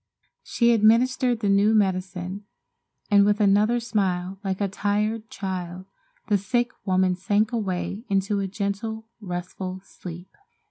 She 0.41 0.73
administered 0.73 1.41
the 1.41 1.47
new 1.49 1.75
medicine, 1.75 2.45
and 3.11 3.23
with 3.23 3.39
another 3.39 3.79
smile 3.79 4.39
like 4.43 4.59
a 4.59 4.67
tired 4.67 5.29
child 5.29 5.85
the 6.25 6.39
sick 6.39 6.71
woman 6.87 7.15
sank 7.15 7.51
away 7.51 8.03
into 8.09 8.39
a 8.39 8.47
gentle, 8.47 9.05
restful 9.19 9.79
sleep. 9.83 10.35